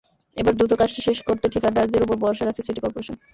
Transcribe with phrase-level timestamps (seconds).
[0.37, 3.15] এবার দ্রুত কাজটি শেষ করতে ঠিকাদারদের ওপর ভরসা রাখছে সিটি করপোরেশন।